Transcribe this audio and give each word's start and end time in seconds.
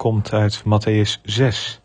komt 0.00 0.32
uit 0.32 0.62
Matthäus 0.64 1.20
6. 1.22 1.80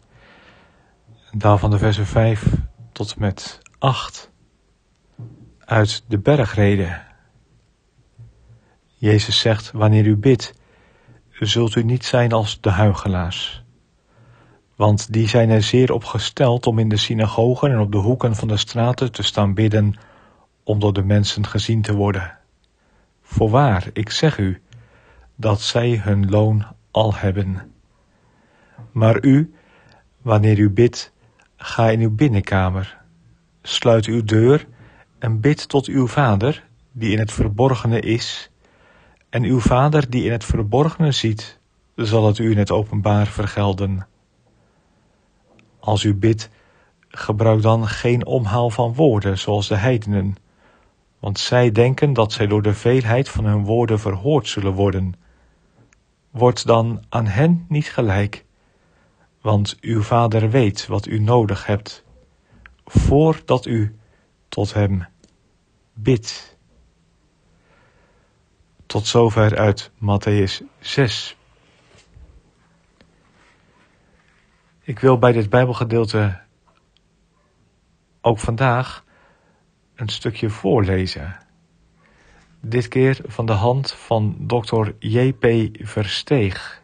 Daarvan 1.32 1.70
de 1.70 1.78
versen 1.78 2.05
5 2.05 2.54
tot 2.91 3.20
met 3.20 3.60
8. 3.80 4.32
Uit 5.60 6.04
de 6.08 6.20
bergreden. 6.20 7.02
Jezus 8.96 9.40
zegt, 9.40 9.72
wanneer 9.72 10.05
u 10.05 10.16
bidt, 10.16 10.54
zult 11.30 11.76
u 11.76 11.84
niet 11.84 12.05
zijn 12.05 12.32
als 12.32 12.62
de 12.62 12.70
huigelaars. 12.70 13.64
Want 14.76 15.13
die 15.13 15.27
zijn 15.27 15.50
er 15.50 15.63
zeer 15.63 15.94
op 15.94 16.04
gesteld 16.04 16.68
om 16.68 16.80
in 16.80 16.90
de 16.90 16.98
synagogen 16.98 17.72
en 17.72 17.80
op 17.80 17.91
de 17.91 17.98
hoeken 17.98 18.36
van 18.36 18.48
de 18.48 18.58
straten 18.58 19.12
te 19.12 19.24
staan 19.24 19.54
bidden, 19.54 19.96
om 20.63 20.80
door 20.80 20.94
de 20.94 21.04
mensen 21.04 21.48
gezien 21.48 21.82
te 21.82 21.94
worden. 21.94 22.38
Voorwaar, 23.22 23.90
ik 23.94 24.10
zeg 24.10 24.38
u, 24.38 24.62
dat 25.36 25.62
zij 25.62 25.98
hun 26.04 26.30
loon 26.30 26.66
al 26.91 27.16
hebben. 27.16 27.74
Maar 28.91 29.23
u, 29.23 29.54
wanneer 30.21 30.59
u 30.59 30.70
bidt, 30.70 31.13
ga 31.57 31.90
in 31.90 31.99
uw 31.99 32.15
binnenkamer, 32.15 32.98
sluit 33.62 34.05
uw 34.05 34.23
deur 34.23 34.68
en 35.20 35.40
bid 35.40 35.70
tot 35.70 35.85
uw 35.85 36.07
vader, 36.07 36.68
die 36.91 37.12
in 37.12 37.20
het 37.20 37.31
verborgene 37.31 37.99
is, 37.99 38.51
en 39.29 39.43
uw 39.43 39.59
vader 39.59 40.09
die 40.09 40.23
in 40.23 40.31
het 40.31 40.46
verborgene 40.46 41.12
ziet, 41.12 41.59
zal 41.96 42.27
het 42.27 42.37
u 42.37 42.51
in 42.51 42.57
het 42.57 42.71
openbaar 42.71 43.27
vergelden. 43.27 44.07
Als 45.79 46.03
u 46.03 46.15
bidt, 46.15 46.49
gebruik 47.07 47.62
dan 47.62 47.87
geen 47.87 48.26
omhaal 48.26 48.70
van 48.70 48.93
woorden 48.93 49.37
zoals 49.37 49.68
de 49.68 49.76
heidenen, 49.76 50.35
want 51.20 51.40
zij 51.40 51.71
denken 51.71 52.13
dat 52.13 52.31
zij 52.34 52.48
door 52.48 52.62
de 52.62 52.73
veelheid 52.73 53.29
van 53.29 53.46
hun 53.46 53.63
woorden 53.63 53.99
verhoord 53.99 54.48
zullen 54.48 54.73
worden. 54.73 55.13
Word 56.31 56.65
dan 56.65 57.03
aan 57.09 57.27
hen 57.27 57.65
niet 57.70 57.90
gelijk, 57.90 58.45
want 59.46 59.77
uw 59.82 60.01
vader 60.01 60.49
weet 60.49 60.88
wat 60.88 61.05
u 61.05 61.20
nodig 61.20 61.65
hebt, 61.65 62.04
voordat 62.85 63.65
u 63.65 63.96
tot 64.50 64.74
hem 64.74 65.06
bidt. 65.94 66.57
Tot 68.85 69.07
zover 69.07 69.57
uit 69.57 69.91
Matthäus 69.96 70.63
6. 70.79 71.38
Ik 74.81 75.00
wil 75.00 75.18
bij 75.18 75.31
dit 75.31 75.50
Bijbelgedeelte 75.50 76.41
ook 78.22 78.40
vandaag 78.40 79.06
een 79.96 80.09
stukje 80.09 80.50
voorlezen. 80.50 81.38
Dit 82.62 82.88
keer 82.88 83.19
van 83.24 83.46
de 83.46 83.53
hand 83.53 83.91
van 83.91 84.38
Dr. 84.47 84.90
J.P. 85.00 85.68
Versteeg, 85.88 86.84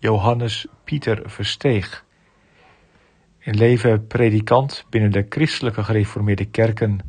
Johannes 0.00 0.66
Pieter 0.84 1.22
Versteeg. 1.24 2.04
In 3.38 3.56
leven 3.56 4.06
predikant 4.06 4.84
binnen 4.90 5.12
de 5.12 5.26
christelijke 5.28 5.84
gereformeerde 5.84 6.44
kerken, 6.44 7.00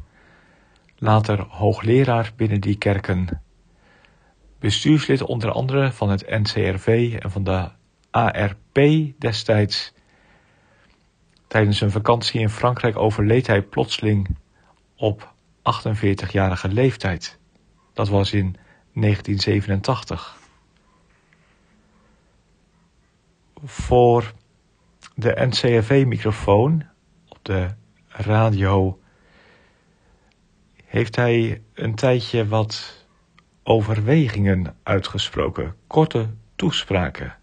later 0.98 1.46
hoogleraar 1.50 2.32
binnen 2.36 2.62
die 2.62 2.78
kerken. 2.78 3.42
Bestuurslid 4.60 5.22
onder 5.22 5.52
andere 5.52 5.92
van 5.92 6.10
het 6.10 6.30
NCRV 6.30 7.18
en 7.20 7.32
van 7.32 7.44
de 7.44 7.70
ARP 8.10 8.80
destijds. 9.18 9.94
Tijdens 11.48 11.82
een 11.82 11.92
vakantie 11.92 12.40
in 12.40 12.50
Frankrijk 12.50 12.98
overleed 12.98 13.48
hij 13.48 13.62
plotseling 13.62 14.36
op 14.96 15.34
48-jarige 15.60 16.68
leeftijd. 16.68 17.40
Dat 17.94 18.10
was 18.10 18.34
in 18.34 18.56
1987. 18.94 20.41
Voor 23.64 24.34
de 25.16 25.34
NCRV-microfoon 25.36 26.84
op 27.28 27.38
de 27.42 27.68
radio 28.08 29.00
heeft 30.86 31.16
hij 31.16 31.62
een 31.74 31.96
tijdje 31.96 32.48
wat 32.48 33.06
overwegingen 33.64 34.76
uitgesproken, 34.84 35.76
korte 35.88 36.30
toespraken. 36.56 37.36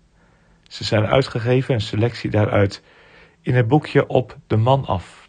Ze 0.63 0.85
zijn 0.85 1.07
uitgegeven, 1.07 1.75
een 1.75 1.81
selectie 1.81 2.31
daaruit, 2.31 2.83
in 3.41 3.55
het 3.55 3.69
boekje 3.69 4.07
Op 4.07 4.37
de 4.47 4.57
Man 4.57 4.87
af. 4.87 5.29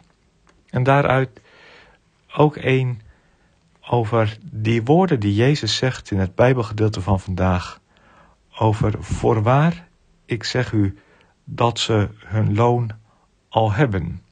En 0.70 0.82
daaruit 0.82 1.40
ook 2.36 2.56
een 2.56 3.00
over 3.88 4.38
die 4.52 4.82
woorden 4.82 5.20
die 5.20 5.34
Jezus 5.34 5.76
zegt 5.76 6.10
in 6.10 6.18
het 6.18 6.34
Bijbelgedeelte 6.34 7.00
van 7.00 7.20
vandaag. 7.20 7.80
Over 8.58 8.94
voorwaar, 9.02 9.88
ik 10.30 10.44
zeg 10.44 10.72
u, 10.72 10.98
dat 11.44 11.78
ze 11.78 12.08
hun 12.24 12.54
loon 12.54 12.90
al 13.48 13.72
hebben. 13.72 14.22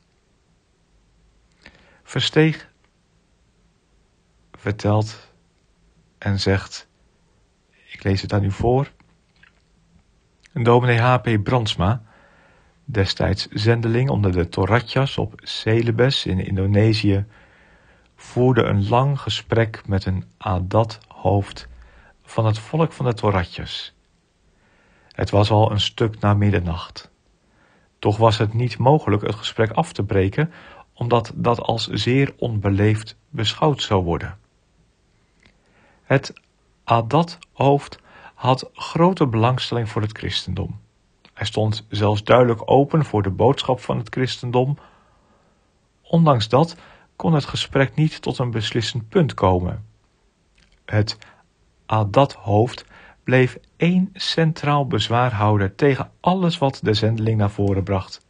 Versteeg 2.03 2.71
vertelt 4.53 5.33
en 6.19 6.41
zegt, 6.41 6.89
ik 7.93 8.03
lees 8.03 8.23
het 8.23 8.33
aan 8.33 8.45
u 8.45 8.51
voor. 8.51 8.91
Dominee 10.53 11.01
H.P. 11.01 11.43
Brandsma, 11.43 12.03
destijds 12.85 13.47
zendeling 13.47 14.11
onder 14.11 14.33
de 14.33 14.49
Toratjas 14.49 15.19
op 15.19 15.41
Celebes 15.43 16.27
in 16.27 16.47
Indonesië, 16.47 17.27
voerde 18.17 18.63
een 18.63 18.89
lang 18.89 19.21
gesprek 19.21 19.87
met 19.87 20.05
een 20.05 20.25
Adat-hoofd 20.37 21.69
van 22.23 22.47
het 22.47 22.59
volk 22.59 22.93
van 22.93 23.07
de 23.07 23.15
Toratjes. 23.15 23.98
Het 25.19 25.31
was 25.31 25.51
al 25.51 25.71
een 25.71 25.81
stuk 25.81 26.21
na 26.21 26.35
middernacht. 26.35 27.11
Toch 27.99 28.17
was 28.17 28.39
het 28.39 28.55
niet 28.55 28.79
mogelijk 28.79 29.23
het 29.23 29.35
gesprek 29.35 29.71
af 29.71 29.93
te 29.93 30.05
breken, 30.05 30.53
omdat 30.93 31.33
dat 31.35 31.61
als 31.61 31.87
zeer 31.87 32.35
onbeleefd 32.37 33.17
beschouwd 33.29 33.83
zou 33.83 34.05
worden. 34.05 34.39
Het 36.03 36.33
Adat-hoofd 36.85 37.99
had 38.35 38.71
grote 38.73 39.27
belangstelling 39.27 39.89
voor 39.89 40.03
het 40.03 40.19
christendom. 40.19 40.81
Hij 41.35 41.47
stond 41.47 41.87
zelfs 41.89 42.25
duidelijk 42.25 42.71
open 42.71 43.05
voor 43.05 43.23
de 43.23 43.31
boodschap 43.31 43.81
van 43.81 43.99
het 43.99 44.09
christendom. 44.09 44.79
Ondanks 46.03 46.49
dat 46.49 46.77
kon 47.17 47.35
het 47.35 47.45
gesprek 47.45 47.95
niet 47.95 48.23
tot 48.23 48.39
een 48.39 48.51
beslissend 48.51 49.09
punt 49.09 49.35
komen. 49.35 49.87
Het 50.85 51.19
Adat-hoofd 51.87 52.85
bleef 53.25 53.59
één 53.79 54.11
centraal 54.13 54.87
bezwaar 54.87 55.33
houden 55.33 55.75
tegen 55.75 56.11
alles 56.21 56.59
wat 56.59 56.81
de 56.83 56.95
zendeling 56.95 57.39
naar 57.39 57.51
voren 57.51 57.83
bracht. 57.83 58.27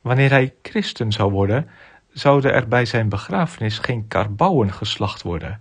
Wanneer 0.00 0.30
hij 0.30 0.54
christen 0.62 1.12
zou 1.12 1.32
worden, 1.32 1.68
zouden 2.12 2.52
er 2.52 2.68
bij 2.68 2.84
zijn 2.84 3.08
begrafenis 3.08 3.78
geen 3.78 4.08
karbouwen 4.08 4.72
geslacht 4.72 5.22
worden 5.22 5.60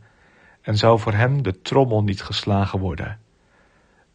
en 0.61 0.77
zou 0.77 0.99
voor 0.99 1.13
hem 1.13 1.43
de 1.43 1.61
trommel 1.61 2.03
niet 2.03 2.23
geslagen 2.23 2.79
worden. 2.79 3.19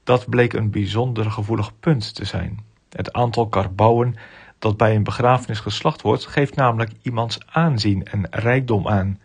Dat 0.05 0.29
bleek 0.29 0.53
een 0.53 0.71
bijzonder 0.71 1.31
gevoelig 1.31 1.79
punt 1.81 2.15
te 2.15 2.25
zijn. 2.25 2.65
Het 2.89 3.13
aantal 3.13 3.49
karbouwen 3.49 4.17
dat 4.59 4.77
bij 4.77 4.95
een 4.95 5.03
begrafenis 5.03 5.61
geslacht 5.61 6.03
wordt, 6.03 6.27
geeft 6.27 6.57
namelijk 6.57 6.93
iemands 7.03 7.39
aanzien 7.47 8.05
en 8.05 8.27
rijkdom 8.31 8.89
aan. 8.89 9.21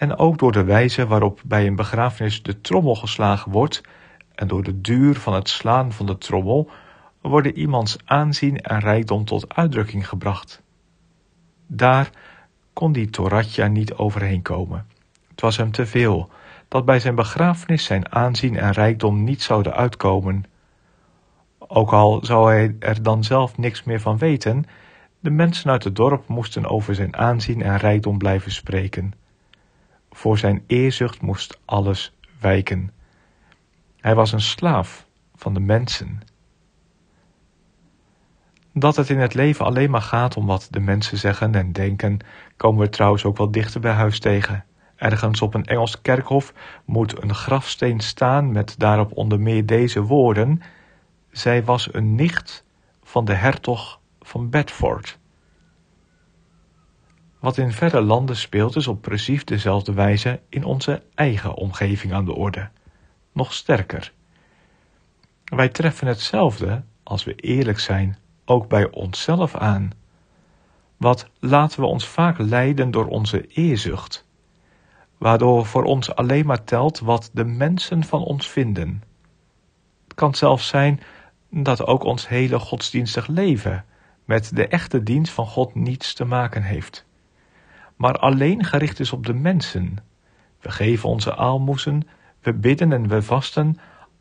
En 0.00 0.16
ook 0.16 0.38
door 0.38 0.52
de 0.52 0.64
wijze 0.64 1.06
waarop 1.06 1.40
bij 1.44 1.66
een 1.66 1.76
begrafenis 1.76 2.42
de 2.42 2.60
trommel 2.60 2.94
geslagen 2.94 3.52
wordt 3.52 3.80
en 4.34 4.48
door 4.48 4.62
de 4.62 4.80
duur 4.80 5.14
van 5.14 5.34
het 5.34 5.48
slaan 5.48 5.92
van 5.92 6.06
de 6.06 6.18
trommel 6.18 6.70
worden 7.20 7.58
iemands 7.58 7.96
aanzien 8.04 8.60
en 8.60 8.78
rijkdom 8.78 9.24
tot 9.24 9.54
uitdrukking 9.54 10.08
gebracht. 10.08 10.62
Daar 11.66 12.10
kon 12.72 12.92
die 12.92 13.10
Toratja 13.10 13.66
niet 13.66 13.94
overheen 13.94 14.42
komen. 14.42 14.86
Het 15.28 15.40
was 15.40 15.56
hem 15.56 15.70
te 15.70 15.86
veel 15.86 16.30
dat 16.68 16.84
bij 16.84 17.00
zijn 17.00 17.14
begrafenis 17.14 17.84
zijn 17.84 18.12
aanzien 18.12 18.56
en 18.56 18.72
rijkdom 18.72 19.24
niet 19.24 19.42
zouden 19.42 19.74
uitkomen. 19.74 20.44
Ook 21.58 21.92
al 21.92 22.24
zou 22.24 22.50
hij 22.50 22.76
er 22.78 23.02
dan 23.02 23.24
zelf 23.24 23.58
niks 23.58 23.84
meer 23.84 24.00
van 24.00 24.18
weten, 24.18 24.64
de 25.18 25.30
mensen 25.30 25.70
uit 25.70 25.84
het 25.84 25.96
dorp 25.96 26.28
moesten 26.28 26.66
over 26.66 26.94
zijn 26.94 27.16
aanzien 27.16 27.62
en 27.62 27.76
rijkdom 27.76 28.18
blijven 28.18 28.52
spreken. 28.52 29.20
Voor 30.10 30.38
zijn 30.38 30.64
eerzucht 30.66 31.20
moest 31.20 31.60
alles 31.64 32.12
wijken. 32.40 32.92
Hij 34.00 34.14
was 34.14 34.32
een 34.32 34.40
slaaf 34.40 35.06
van 35.34 35.54
de 35.54 35.60
mensen. 35.60 36.20
Dat 38.72 38.96
het 38.96 39.10
in 39.10 39.18
het 39.18 39.34
leven 39.34 39.64
alleen 39.64 39.90
maar 39.90 40.02
gaat 40.02 40.36
om 40.36 40.46
wat 40.46 40.68
de 40.70 40.80
mensen 40.80 41.18
zeggen 41.18 41.54
en 41.54 41.72
denken, 41.72 42.18
komen 42.56 42.80
we 42.80 42.88
trouwens 42.88 43.24
ook 43.24 43.36
wel 43.36 43.50
dichter 43.50 43.80
bij 43.80 43.92
huis 43.92 44.20
tegen. 44.20 44.64
Ergens 44.96 45.42
op 45.42 45.54
een 45.54 45.64
Engels 45.64 46.02
kerkhof 46.02 46.52
moet 46.84 47.22
een 47.22 47.34
grafsteen 47.34 48.00
staan 48.00 48.52
met 48.52 48.74
daarop 48.78 49.16
onder 49.16 49.40
meer 49.40 49.66
deze 49.66 50.02
woorden: 50.02 50.62
Zij 51.30 51.64
was 51.64 51.94
een 51.94 52.14
nicht 52.14 52.64
van 53.02 53.24
de 53.24 53.34
hertog 53.34 54.00
van 54.20 54.50
Bedford. 54.50 55.19
Wat 57.40 57.56
in 57.56 57.72
verre 57.72 58.00
landen 58.00 58.36
speelt 58.36 58.76
is 58.76 58.86
op 58.86 59.02
precies 59.02 59.44
dezelfde 59.44 59.92
wijze 59.92 60.40
in 60.48 60.64
onze 60.64 61.02
eigen 61.14 61.54
omgeving 61.54 62.12
aan 62.12 62.24
de 62.24 62.34
orde. 62.34 62.68
Nog 63.32 63.52
sterker. 63.52 64.12
Wij 65.44 65.68
treffen 65.68 66.06
hetzelfde, 66.06 66.82
als 67.02 67.24
we 67.24 67.34
eerlijk 67.34 67.78
zijn, 67.78 68.18
ook 68.44 68.68
bij 68.68 68.90
onszelf 68.90 69.54
aan. 69.54 69.90
Wat 70.96 71.28
laten 71.38 71.80
we 71.80 71.86
ons 71.86 72.06
vaak 72.06 72.38
leiden 72.38 72.90
door 72.90 73.06
onze 73.06 73.46
eerzucht, 73.46 74.26
waardoor 75.18 75.66
voor 75.66 75.84
ons 75.84 76.14
alleen 76.14 76.46
maar 76.46 76.64
telt 76.64 76.98
wat 76.98 77.30
de 77.32 77.44
mensen 77.44 78.04
van 78.04 78.22
ons 78.22 78.48
vinden. 78.48 79.02
Het 80.04 80.14
kan 80.14 80.34
zelfs 80.34 80.68
zijn 80.68 81.00
dat 81.50 81.86
ook 81.86 82.04
ons 82.04 82.28
hele 82.28 82.58
godsdienstig 82.58 83.26
leven 83.26 83.84
met 84.24 84.56
de 84.56 84.68
echte 84.68 85.02
dienst 85.02 85.32
van 85.32 85.46
God 85.46 85.74
niets 85.74 86.14
te 86.14 86.24
maken 86.24 86.62
heeft, 86.62 87.06
maar 88.00 88.18
alleen 88.18 88.64
gericht 88.64 89.00
is 89.00 89.12
op 89.12 89.26
de 89.26 89.34
mensen. 89.34 89.96
We 90.60 90.70
geven 90.70 91.08
onze 91.08 91.36
aalmoezen, 91.36 92.08
we 92.40 92.54
bidden 92.54 92.92
en 92.92 93.08
we 93.08 93.22
vasten 93.22 93.76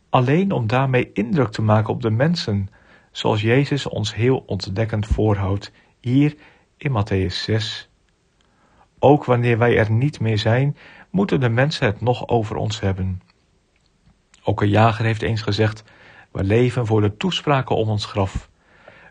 alleen 0.10 0.52
om 0.52 0.68
daarmee 0.68 1.12
indruk 1.14 1.52
te 1.52 1.62
maken 1.62 1.94
op 1.94 2.02
de 2.02 2.10
mensen, 2.10 2.70
zoals 3.12 3.42
Jezus 3.42 3.88
ons 3.88 4.16
heel 4.16 4.44
ontdekkend 4.46 5.08
voorhoudt 5.08 5.72
hier 6.00 6.36
in 6.78 6.92
Matthäus 6.92 7.34
6. 7.34 7.90
Ook 9.00 9.26
wanneer 9.26 9.58
wij 9.58 9.78
er 9.78 9.92
niet 9.92 10.20
meer 10.20 10.38
zijn, 10.38 10.78
moeten 11.10 11.40
de 11.40 11.50
mensen 11.50 11.86
het 11.86 12.02
nog 12.02 12.28
over 12.28 12.56
ons 12.56 12.80
hebben. 12.80 13.22
Ook 14.44 14.62
een 14.62 14.70
jager 14.70 15.06
heeft 15.06 15.22
eens 15.22 15.42
gezegd: 15.42 15.84
We 16.32 16.44
leven 16.44 16.86
voor 16.86 17.02
de 17.02 17.18
toespraken 17.18 17.76
om 17.76 17.90
ons 17.90 18.06
graf. 18.06 18.50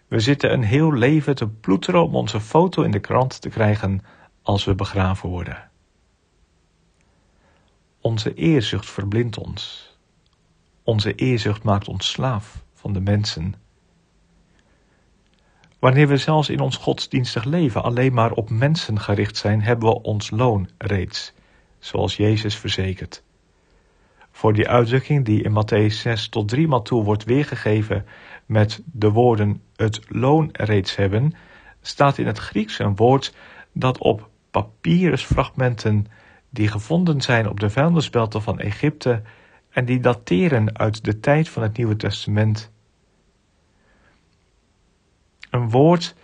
We 0.09 0.21
zitten 0.21 0.53
een 0.53 0.65
heel 0.65 0.93
leven 0.93 1.35
te 1.35 1.49
ploeteren 1.49 2.05
om 2.05 2.15
onze 2.15 2.41
foto 2.41 2.83
in 2.83 2.91
de 2.91 3.01
krant 3.01 3.41
te 3.41 3.49
krijgen 3.49 4.03
als 4.49 4.65
we 4.65 4.75
begraven 4.75 5.29
worden. 5.29 5.71
Onze 8.01 8.35
eerzucht 8.35 8.91
verblindt 8.91 9.39
ons. 9.39 9.93
Onze 10.83 11.15
eerzucht 11.15 11.63
maakt 11.63 11.89
ons 11.89 12.11
slaaf 12.11 12.65
van 12.75 12.93
de 12.93 13.01
mensen. 13.01 13.55
Wanneer 15.79 16.09
we 16.09 16.17
zelfs 16.17 16.49
in 16.49 16.61
ons 16.61 16.77
godsdienstig 16.77 17.45
leven 17.45 17.83
alleen 17.83 18.13
maar 18.13 18.33
op 18.33 18.51
mensen 18.51 19.01
gericht 19.01 19.37
zijn, 19.37 19.63
hebben 19.63 19.89
we 19.89 20.03
ons 20.03 20.31
loon 20.31 20.69
reeds, 20.79 21.33
zoals 21.79 22.17
Jezus 22.17 22.57
verzekert. 22.57 23.23
Voor 24.31 24.53
die 24.53 24.69
uitdrukking 24.69 25.25
die 25.25 25.43
in 25.43 25.53
Matthäus 25.53 25.95
6 25.95 26.29
tot 26.29 26.49
driemaal 26.49 26.83
toe 26.83 27.05
wordt 27.05 27.25
weergegeven 27.25 28.07
met 28.47 28.83
de 28.85 29.11
woorden 29.11 29.63
het 29.77 30.01
loon 30.09 30.49
reeds 30.53 30.97
hebben, 30.97 31.35
staat 31.81 32.19
in 32.19 32.27
het 32.27 32.39
Grieks 32.39 32.79
een 32.79 32.97
woord 32.97 33.35
dat 33.73 33.99
op 33.99 34.29
papyrusfragmenten 34.51 36.07
die 36.51 36.69
gevonden 36.69 37.21
zijn 37.21 37.49
op 37.49 37.61
de 37.61 37.71
vuilnisbelten 37.71 38.43
van 38.43 38.59
Egypte 38.59 39.23
en 39.71 39.85
die 39.85 40.01
dateren 40.01 40.79
uit 40.79 41.05
de 41.05 41.21
tijd 41.21 41.49
van 41.49 41.63
het 41.63 41.77
Nieuwe 41.77 41.97
Testament. 41.97 42.71
Een 45.51 45.71
woord 45.71 46.15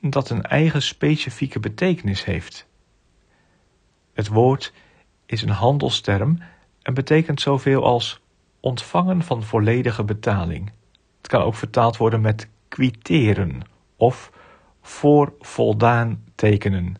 dat 0.00 0.30
een 0.30 0.42
eigen 0.42 0.82
specifieke 0.82 1.60
betekenis 1.60 2.24
heeft. 2.24 2.66
Het 4.12 4.28
woord 4.28 4.72
is 5.26 5.42
een 5.42 5.48
handelsterm 5.48 6.38
en 6.82 6.94
betekent 6.94 7.40
zoveel 7.40 7.84
als 7.84 8.20
ontvangen 8.60 9.22
van 9.22 9.42
volledige 9.42 10.04
betaling. 10.04 10.72
Het 11.16 11.26
kan 11.26 11.42
ook 11.42 11.54
vertaald 11.54 11.96
worden 11.96 12.20
met 12.20 12.48
kwitteren 12.68 13.62
of 13.96 14.30
voor 14.82 15.32
voldaan 15.40 16.24
tekenen. 16.34 16.96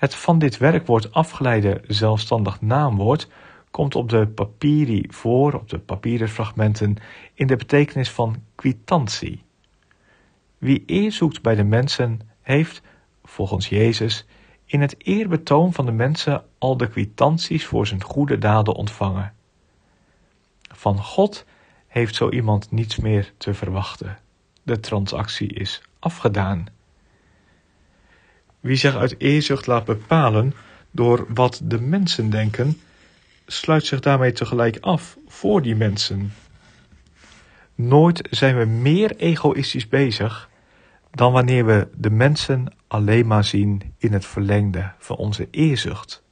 Het 0.00 0.14
van 0.14 0.38
dit 0.38 0.56
werkwoord 0.56 1.12
afgeleide 1.12 1.80
zelfstandig 1.86 2.60
naamwoord 2.60 3.28
komt 3.70 3.94
op 3.94 4.08
de 4.08 4.28
papiri 4.28 5.04
voor, 5.08 5.54
op 5.54 5.68
de 5.68 5.78
papieren 5.78 6.28
fragmenten, 6.28 6.96
in 7.34 7.46
de 7.46 7.56
betekenis 7.56 8.10
van 8.10 8.42
kwitantie. 8.54 9.42
Wie 10.58 10.82
eer 10.86 11.12
zoekt 11.12 11.42
bij 11.42 11.54
de 11.54 11.64
mensen, 11.64 12.20
heeft, 12.40 12.82
volgens 13.24 13.68
Jezus, 13.68 14.26
in 14.64 14.80
het 14.80 14.94
eerbetoon 14.98 15.72
van 15.72 15.86
de 15.86 15.92
mensen 15.92 16.44
al 16.58 16.76
de 16.76 16.88
kwitanties 16.88 17.66
voor 17.66 17.86
zijn 17.86 18.02
goede 18.02 18.38
daden 18.38 18.74
ontvangen. 18.74 19.34
Van 20.74 20.98
God 21.02 21.44
heeft 21.86 22.14
zo 22.14 22.30
iemand 22.30 22.70
niets 22.70 22.96
meer 22.96 23.32
te 23.36 23.54
verwachten. 23.54 24.18
De 24.62 24.80
transactie 24.80 25.52
is 25.52 25.82
afgedaan. 25.98 26.66
Wie 28.60 28.76
zich 28.76 28.96
uit 28.96 29.14
eerzucht 29.18 29.66
laat 29.66 29.84
bepalen 29.84 30.54
door 30.90 31.26
wat 31.28 31.60
de 31.64 31.80
mensen 31.80 32.30
denken, 32.30 32.80
sluit 33.46 33.86
zich 33.86 34.00
daarmee 34.00 34.32
tegelijk 34.32 34.78
af 34.80 35.16
voor 35.26 35.62
die 35.62 35.76
mensen. 35.76 36.32
Nooit 37.74 38.28
zijn 38.30 38.58
we 38.58 38.64
meer 38.64 39.16
egoïstisch 39.16 39.88
bezig 39.88 40.48
dan 41.10 41.32
wanneer 41.32 41.66
we 41.66 41.88
de 41.96 42.10
mensen 42.10 42.72
alleen 42.86 43.26
maar 43.26 43.44
zien 43.44 43.94
in 43.98 44.12
het 44.12 44.26
verlengde 44.26 44.92
van 44.98 45.16
onze 45.16 45.48
eerzucht. 45.50 46.22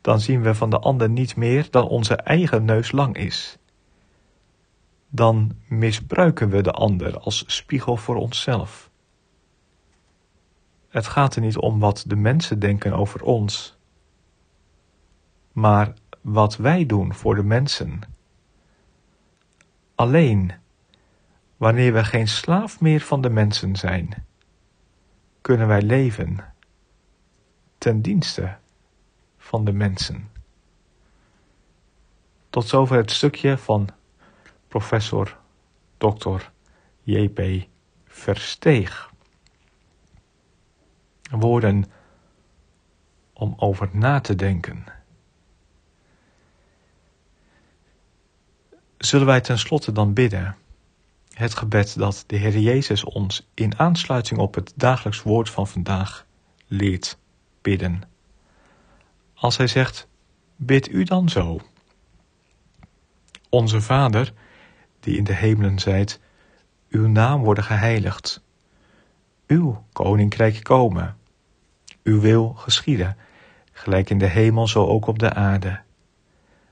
Dan 0.00 0.20
zien 0.20 0.42
we 0.42 0.54
van 0.54 0.70
de 0.70 0.78
ander 0.78 1.08
niet 1.08 1.36
meer 1.36 1.66
dan 1.70 1.88
onze 1.88 2.14
eigen 2.14 2.64
neus 2.64 2.92
lang 2.92 3.16
is. 3.16 3.58
Dan 5.08 5.56
misbruiken 5.68 6.50
we 6.50 6.62
de 6.62 6.72
ander 6.72 7.18
als 7.18 7.44
spiegel 7.46 7.96
voor 7.96 8.16
onszelf. 8.16 8.89
Het 10.90 11.06
gaat 11.06 11.34
er 11.34 11.42
niet 11.42 11.56
om 11.56 11.78
wat 11.78 12.04
de 12.06 12.16
mensen 12.16 12.58
denken 12.58 12.92
over 12.92 13.22
ons, 13.22 13.78
maar 15.52 15.94
wat 16.20 16.56
wij 16.56 16.86
doen 16.86 17.14
voor 17.14 17.34
de 17.34 17.42
mensen. 17.42 18.00
Alleen 19.94 20.52
wanneer 21.56 21.92
we 21.92 22.04
geen 22.04 22.28
slaaf 22.28 22.80
meer 22.80 23.00
van 23.00 23.20
de 23.20 23.30
mensen 23.30 23.76
zijn, 23.76 24.26
kunnen 25.40 25.66
wij 25.66 25.82
leven 25.82 26.54
ten 27.78 28.02
dienste 28.02 28.56
van 29.38 29.64
de 29.64 29.72
mensen. 29.72 30.30
Tot 32.50 32.66
zover 32.66 32.96
het 32.96 33.10
stukje 33.10 33.58
van 33.58 33.88
professor 34.68 35.36
Dr. 35.96 36.40
J.P. 37.02 37.68
Versteeg. 38.04 39.09
Woorden 41.30 41.84
om 43.32 43.54
over 43.56 43.88
na 43.92 44.20
te 44.20 44.34
denken. 44.34 44.84
Zullen 48.98 49.26
wij 49.26 49.40
tenslotte 49.40 49.92
dan 49.92 50.12
bidden? 50.12 50.56
Het 51.32 51.54
gebed 51.54 51.98
dat 51.98 52.24
de 52.26 52.36
Heer 52.36 52.58
Jezus 52.58 53.04
ons 53.04 53.48
in 53.54 53.78
aansluiting 53.78 54.40
op 54.40 54.54
het 54.54 54.72
dagelijks 54.76 55.22
woord 55.22 55.50
van 55.50 55.66
vandaag 55.66 56.26
leert 56.66 57.18
bidden. 57.62 58.02
Als 59.34 59.56
hij 59.56 59.66
zegt: 59.66 60.08
Bid 60.56 60.88
u 60.88 61.04
dan 61.04 61.28
zo. 61.28 61.60
Onze 63.48 63.80
Vader, 63.80 64.32
die 65.00 65.16
in 65.16 65.24
de 65.24 65.34
hemelen 65.34 65.78
zijt, 65.78 66.20
uw 66.88 67.08
naam 67.08 67.42
worden 67.42 67.64
geheiligd. 67.64 68.42
Uw 69.46 69.84
koninkrijk 69.92 70.62
komen. 70.62 71.16
Uw 72.02 72.20
wil 72.20 72.54
geschieden, 72.56 73.16
gelijk 73.72 74.10
in 74.10 74.18
de 74.18 74.26
hemel 74.26 74.68
zo 74.68 74.86
ook 74.86 75.06
op 75.06 75.18
de 75.18 75.32
aarde. 75.32 75.80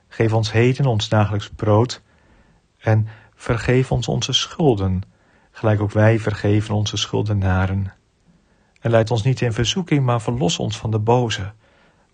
Geef 0.08 0.32
ons 0.32 0.52
heden 0.52 0.87
ons 0.87 1.08
dagelijks 1.08 1.50
brood 1.50 2.02
en 2.78 3.08
vergeef 3.35 3.92
ons 3.92 4.08
onze 4.08 4.32
schulden, 4.32 5.02
gelijk 5.50 5.80
ook 5.80 5.92
wij 5.92 6.18
vergeven 6.18 6.75
onze 6.75 6.97
schuldenaren. 6.97 7.92
En 8.80 8.90
leid 8.90 9.11
ons 9.11 9.23
niet 9.23 9.40
in 9.40 9.52
verzoeking, 9.52 10.04
maar 10.04 10.20
verlos 10.20 10.58
ons 10.58 10.78
van 10.78 10.90
de 10.90 10.99
boze, 10.99 11.52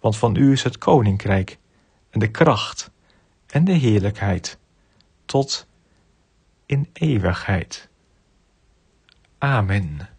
want 0.00 0.16
van 0.16 0.36
u 0.36 0.52
is 0.52 0.62
het 0.62 0.78
koninkrijk 0.78 1.58
en 2.10 2.20
de 2.20 2.30
kracht 2.30 2.90
en 3.46 3.64
de 3.64 3.72
heerlijkheid 3.72 4.58
tot 5.24 5.66
in 6.66 6.88
eeuwigheid. 6.92 7.88
Amen. 9.38 10.13